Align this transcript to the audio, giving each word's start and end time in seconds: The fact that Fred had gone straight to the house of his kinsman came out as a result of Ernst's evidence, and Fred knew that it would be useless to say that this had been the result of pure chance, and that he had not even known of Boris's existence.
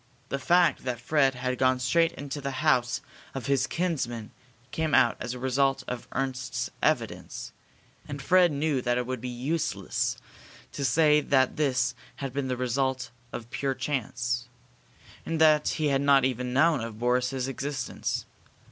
The 0.29 0.39
fact 0.39 0.83
that 0.83 0.99
Fred 0.99 1.35
had 1.35 1.59
gone 1.59 1.77
straight 1.79 2.27
to 2.31 2.41
the 2.41 2.65
house 2.65 3.01
of 3.35 3.45
his 3.45 3.67
kinsman 3.67 4.31
came 4.71 4.95
out 4.95 5.15
as 5.19 5.35
a 5.35 5.37
result 5.37 5.83
of 5.87 6.07
Ernst's 6.13 6.71
evidence, 6.81 7.51
and 8.07 8.19
Fred 8.19 8.51
knew 8.51 8.81
that 8.81 8.97
it 8.97 9.05
would 9.05 9.21
be 9.21 9.29
useless 9.29 10.17
to 10.71 10.83
say 10.83 11.21
that 11.21 11.55
this 11.55 11.93
had 12.15 12.33
been 12.33 12.47
the 12.47 12.57
result 12.57 13.11
of 13.31 13.51
pure 13.51 13.75
chance, 13.75 14.47
and 15.23 15.39
that 15.39 15.67
he 15.77 15.89
had 15.89 16.01
not 16.01 16.25
even 16.25 16.51
known 16.51 16.81
of 16.81 16.97
Boris's 16.97 17.47
existence. 17.47 18.25